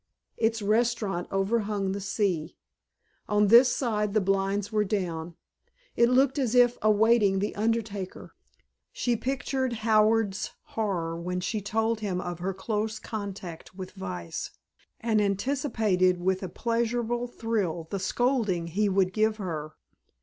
Its 0.37 0.63
restaurant 0.63 1.27
overhung 1.31 1.91
the 1.91 2.01
sea. 2.01 2.57
On 3.29 3.49
this 3.49 3.69
side 3.69 4.15
the 4.15 4.19
blinds 4.19 4.71
were 4.71 4.83
down. 4.83 5.35
It 5.95 6.09
looked 6.09 6.39
as 6.39 6.55
if 6.55 6.75
awaiting 6.81 7.37
the 7.37 7.55
undertaker. 7.55 8.33
She 8.91 9.15
pictured 9.15 9.73
Howard's 9.85 10.53
horror 10.73 11.15
when 11.21 11.39
she 11.39 11.61
told 11.61 11.99
him 11.99 12.19
of 12.19 12.39
her 12.39 12.51
close 12.55 12.97
contact 12.97 13.75
with 13.75 13.91
vice, 13.91 14.49
and 14.99 15.21
anticipated 15.21 16.19
with 16.19 16.41
a 16.41 16.49
pleasurable 16.49 17.27
thrill 17.27 17.87
the 17.91 17.99
scolding 17.99 18.69
he 18.69 18.89
would 18.89 19.13
give 19.13 19.37
her. 19.37 19.75